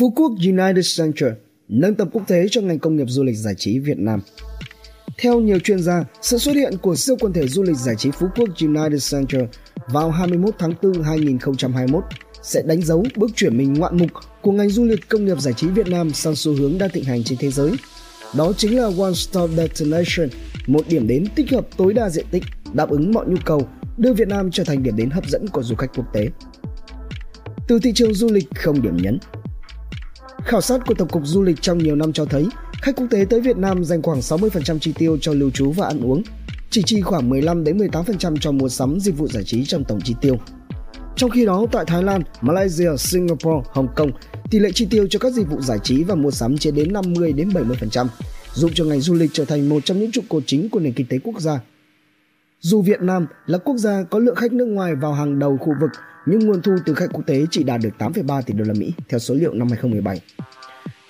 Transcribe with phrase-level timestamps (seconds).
[0.00, 1.32] Phú Quốc United Center
[1.68, 4.20] nâng tầm quốc tế cho ngành công nghiệp du lịch giải trí Việt Nam.
[5.18, 8.10] Theo nhiều chuyên gia, sự xuất hiện của siêu quần thể du lịch giải trí
[8.10, 9.42] Phú Quốc United Center
[9.88, 12.04] vào 21 tháng 4 2021
[12.42, 14.10] sẽ đánh dấu bước chuyển mình ngoạn mục
[14.42, 17.04] của ngành du lịch công nghiệp giải trí Việt Nam sang xu hướng đang thịnh
[17.04, 17.72] hành trên thế giới.
[18.36, 20.28] Đó chính là One Stop Destination,
[20.66, 22.42] một điểm đến tích hợp tối đa diện tích,
[22.72, 25.62] đáp ứng mọi nhu cầu, đưa Việt Nam trở thành điểm đến hấp dẫn của
[25.62, 26.28] du khách quốc tế.
[27.68, 29.18] Từ thị trường du lịch không điểm nhấn,
[30.44, 32.46] Khảo sát của Tổng cục Du lịch trong nhiều năm cho thấy,
[32.82, 35.86] khách quốc tế tới Việt Nam dành khoảng 60% chi tiêu cho lưu trú và
[35.86, 36.22] ăn uống,
[36.70, 40.00] chỉ chi khoảng 15 đến 18% cho mua sắm dịch vụ giải trí trong tổng
[40.04, 40.36] chi tiêu.
[41.16, 44.10] Trong khi đó, tại Thái Lan, Malaysia, Singapore, Hồng Kông,
[44.50, 46.92] tỷ lệ chi tiêu cho các dịch vụ giải trí và mua sắm chiếm đến
[46.92, 48.06] 50 đến 70%,
[48.54, 50.92] giúp cho ngành du lịch trở thành một trong những trụ cột chính của nền
[50.92, 51.60] kinh tế quốc gia.
[52.62, 55.72] Dù Việt Nam là quốc gia có lượng khách nước ngoài vào hàng đầu khu
[55.80, 55.90] vực
[56.26, 58.92] nhưng nguồn thu từ khách quốc tế chỉ đạt được 8,3 tỷ đô la Mỹ
[59.08, 60.20] theo số liệu năm 2017.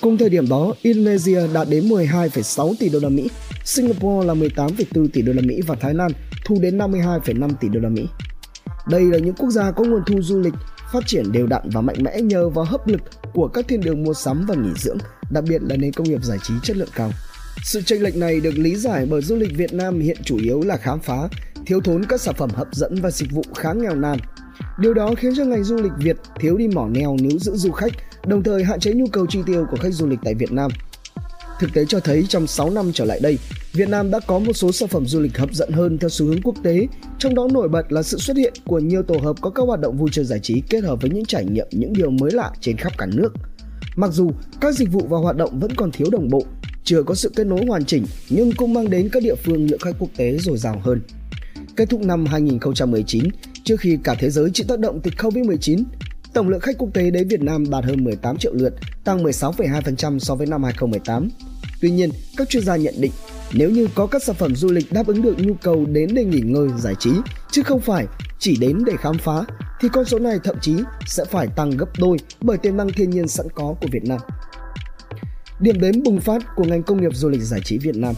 [0.01, 3.31] Cùng thời điểm đó, Indonesia đạt đến 12,6 tỷ đô la Mỹ,
[3.65, 6.11] Singapore là 18,4 tỷ đô la Mỹ và Thái Lan
[6.45, 8.07] thu đến 52,5 tỷ đô la Mỹ.
[8.89, 10.55] Đây là những quốc gia có nguồn thu du lịch
[10.93, 13.01] phát triển đều đặn và mạnh mẽ nhờ vào hấp lực
[13.35, 14.99] của các thiên đường mua sắm và nghỉ dưỡng,
[15.31, 17.11] đặc biệt là nền công nghiệp giải trí chất lượng cao.
[17.65, 20.63] Sự chênh lệch này được lý giải bởi du lịch Việt Nam hiện chủ yếu
[20.63, 21.29] là khám phá,
[21.67, 24.19] thiếu thốn các sản phẩm hấp dẫn và dịch vụ khá nghèo nàn
[24.79, 27.71] Điều đó khiến cho ngành du lịch Việt thiếu đi mỏ neo níu giữ du
[27.73, 27.93] khách,
[28.27, 30.71] đồng thời hạn chế nhu cầu chi tiêu của khách du lịch tại Việt Nam.
[31.61, 33.39] Thực tế cho thấy trong 6 năm trở lại đây,
[33.73, 36.27] Việt Nam đã có một số sản phẩm du lịch hấp dẫn hơn theo xu
[36.27, 36.87] hướng quốc tế,
[37.19, 39.81] trong đó nổi bật là sự xuất hiện của nhiều tổ hợp có các hoạt
[39.81, 42.51] động vui chơi giải trí kết hợp với những trải nghiệm những điều mới lạ
[42.61, 43.33] trên khắp cả nước.
[43.97, 46.45] Mặc dù các dịch vụ và hoạt động vẫn còn thiếu đồng bộ,
[46.85, 49.81] chưa có sự kết nối hoàn chỉnh nhưng cũng mang đến các địa phương lượng
[49.81, 51.01] khách quốc tế dồi dào hơn.
[51.77, 53.29] Kết thúc năm 2019,
[53.65, 55.83] Trước khi cả thế giới chịu tác động từ Covid-19,
[56.35, 60.19] tổng lượng khách quốc tế đến Việt Nam đạt hơn 18 triệu lượt, tăng 16,2%
[60.19, 61.31] so với năm 2018.
[61.81, 63.13] Tuy nhiên, các chuyên gia nhận định
[63.53, 66.25] nếu như có các sản phẩm du lịch đáp ứng được nhu cầu đến để
[66.25, 67.11] nghỉ ngơi, giải trí,
[67.51, 68.07] chứ không phải
[68.39, 69.45] chỉ đến để khám phá,
[69.81, 70.75] thì con số này thậm chí
[71.07, 74.21] sẽ phải tăng gấp đôi bởi tiềm năng thiên nhiên sẵn có của Việt Nam.
[75.61, 78.15] Điểm đến bùng phát của ngành công nghiệp du lịch giải trí Việt Nam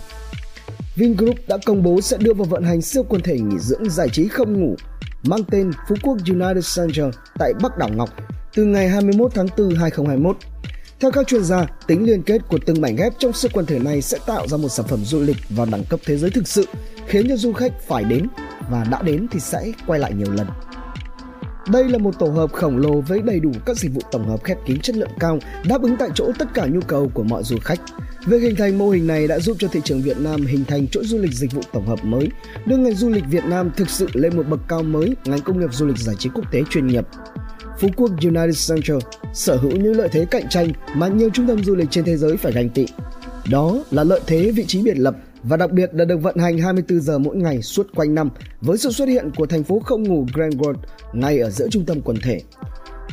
[0.96, 4.08] Vingroup đã công bố sẽ đưa vào vận hành siêu quần thể nghỉ dưỡng giải
[4.12, 4.76] trí không ngủ
[5.22, 7.06] mang tên Phú Quốc United Center
[7.38, 8.10] tại Bắc đảo Ngọc
[8.54, 10.36] từ ngày 21 tháng 4 2021.
[11.00, 13.78] Theo các chuyên gia, tính liên kết của từng mảnh ghép trong siêu quần thể
[13.78, 16.48] này sẽ tạo ra một sản phẩm du lịch vào đẳng cấp thế giới thực
[16.48, 16.66] sự,
[17.06, 18.26] khiến cho du khách phải đến
[18.70, 20.46] và đã đến thì sẽ quay lại nhiều lần.
[21.68, 24.44] Đây là một tổ hợp khổng lồ với đầy đủ các dịch vụ tổng hợp
[24.44, 27.42] khép kín chất lượng cao, đáp ứng tại chỗ tất cả nhu cầu của mọi
[27.42, 27.80] du khách.
[28.26, 30.88] Việc hình thành mô hình này đã giúp cho thị trường Việt Nam hình thành
[30.88, 32.28] chuỗi du lịch dịch vụ tổng hợp mới,
[32.66, 35.60] đưa ngành du lịch Việt Nam thực sự lên một bậc cao mới ngành công
[35.60, 37.06] nghiệp du lịch giải trí quốc tế chuyên nghiệp.
[37.80, 38.96] Phú Quốc United Center
[39.34, 42.16] sở hữu những lợi thế cạnh tranh mà nhiều trung tâm du lịch trên thế
[42.16, 42.86] giới phải ganh tị.
[43.50, 46.58] Đó là lợi thế vị trí biệt lập và đặc biệt là được vận hành
[46.58, 48.30] 24 giờ mỗi ngày suốt quanh năm
[48.60, 50.76] với sự xuất hiện của thành phố không ngủ Grand World
[51.12, 52.40] ngay ở giữa trung tâm quần thể.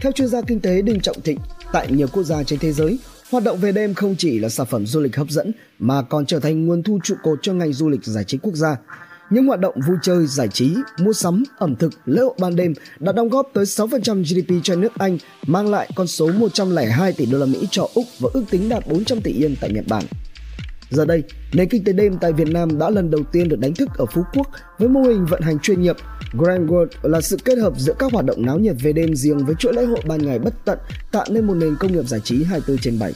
[0.01, 1.39] Theo chuyên gia kinh tế Đinh Trọng Thịnh,
[1.71, 2.99] tại nhiều quốc gia trên thế giới,
[3.31, 6.25] hoạt động về đêm không chỉ là sản phẩm du lịch hấp dẫn mà còn
[6.25, 8.77] trở thành nguồn thu trụ cột cho ngành du lịch giải trí quốc gia.
[9.29, 12.73] Những hoạt động vui chơi, giải trí, mua sắm, ẩm thực, lễ hội ban đêm
[12.99, 15.17] đã đóng góp tới 6% GDP cho nước Anh,
[15.47, 18.87] mang lại con số 102 tỷ đô la Mỹ cho Úc và ước tính đạt
[18.87, 20.03] 400 tỷ yên tại Nhật Bản.
[20.89, 21.23] Giờ đây,
[21.53, 24.05] nền kinh tế đêm tại Việt Nam đã lần đầu tiên được đánh thức ở
[24.05, 24.47] Phú Quốc
[24.79, 25.95] với mô hình vận hành chuyên nghiệp.
[26.33, 29.37] Grand World là sự kết hợp giữa các hoạt động náo nhiệt về đêm riêng
[29.37, 30.79] với chuỗi lễ hội ban ngày bất tận
[31.11, 33.13] tạo nên một nền công nghiệp giải trí 24 trên 7.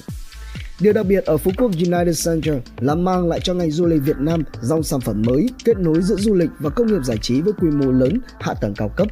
[0.80, 4.02] Điều đặc biệt ở Phú Quốc United Center là mang lại cho ngành du lịch
[4.06, 7.18] Việt Nam dòng sản phẩm mới kết nối giữa du lịch và công nghiệp giải
[7.18, 9.08] trí với quy mô lớn, hạ tầng cao cấp.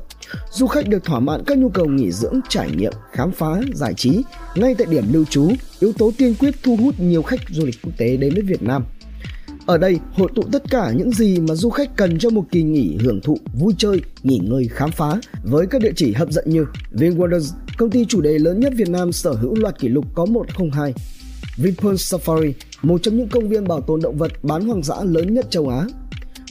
[0.51, 3.93] Du khách được thỏa mãn các nhu cầu nghỉ dưỡng, trải nghiệm, khám phá, giải
[3.93, 4.23] trí
[4.55, 7.75] ngay tại điểm lưu trú, yếu tố tiên quyết thu hút nhiều khách du lịch
[7.83, 8.85] quốc tế đến với Việt Nam.
[9.65, 12.63] Ở đây hội tụ tất cả những gì mà du khách cần cho một kỳ
[12.63, 16.49] nghỉ hưởng thụ, vui chơi, nghỉ ngơi, khám phá với các địa chỉ hấp dẫn
[16.49, 20.05] như VinWonders, công ty chủ đề lớn nhất Việt Nam sở hữu loạt kỷ lục
[20.15, 20.93] có 102,
[21.61, 25.33] Vinpearl Safari, một trong những công viên bảo tồn động vật bán hoang dã lớn
[25.33, 25.85] nhất châu Á.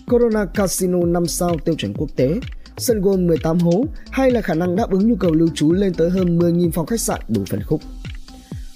[0.08, 2.40] Corona Casino 5 sao tiêu chuẩn quốc tế,
[2.78, 5.94] sân golf 18 hố hay là khả năng đáp ứng nhu cầu lưu trú lên
[5.94, 7.80] tới hơn 10.000 phòng khách sạn đủ phân khúc.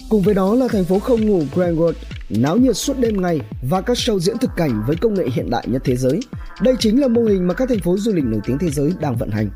[0.09, 1.93] Cùng với đó là thành phố không ngủ Grand World,
[2.29, 5.49] náo nhiệt suốt đêm ngày và các show diễn thực cảnh với công nghệ hiện
[5.49, 6.19] đại nhất thế giới.
[6.61, 8.93] Đây chính là mô hình mà các thành phố du lịch nổi tiếng thế giới
[8.99, 9.49] đang vận hành.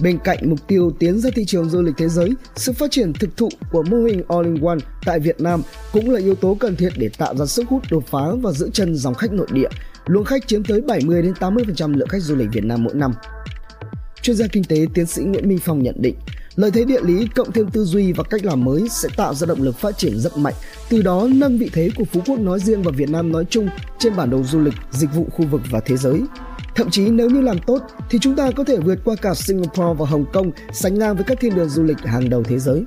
[0.00, 3.12] Bên cạnh mục tiêu tiến ra thị trường du lịch thế giới, sự phát triển
[3.12, 5.62] thực thụ của mô hình All-in-One tại Việt Nam
[5.92, 8.70] cũng là yếu tố cần thiết để tạo ra sức hút đột phá và giữ
[8.72, 9.68] chân dòng khách nội địa.
[10.06, 13.12] Luồng khách chiếm tới 70 đến 80% lượng khách du lịch Việt Nam mỗi năm.
[14.22, 16.14] Chuyên gia kinh tế tiến sĩ Nguyễn Minh Phong nhận định,
[16.56, 19.46] Lợi thế địa lý cộng thêm tư duy và cách làm mới sẽ tạo ra
[19.46, 20.54] động lực phát triển rất mạnh,
[20.88, 23.68] từ đó nâng vị thế của Phú Quốc nói riêng và Việt Nam nói chung
[23.98, 26.20] trên bản đồ du lịch, dịch vụ khu vực và thế giới.
[26.74, 29.94] Thậm chí nếu như làm tốt thì chúng ta có thể vượt qua cả Singapore
[29.98, 32.84] và Hồng Kông sánh ngang với các thiên đường du lịch hàng đầu thế giới.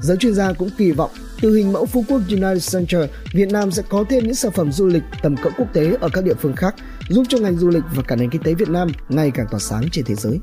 [0.00, 1.10] Giới chuyên gia cũng kỳ vọng
[1.40, 4.72] từ hình mẫu Phú Quốc United Center, Việt Nam sẽ có thêm những sản phẩm
[4.72, 6.74] du lịch tầm cỡ quốc tế ở các địa phương khác,
[7.08, 9.60] giúp cho ngành du lịch và cả nền kinh tế Việt Nam ngày càng tỏa
[9.60, 10.40] sáng trên thế giới.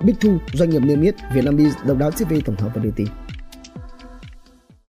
[0.00, 3.06] Bích Thu, doanh nghiệp niêm yết Vietnamese, độc đáo TV tổng hợp và đưa tin.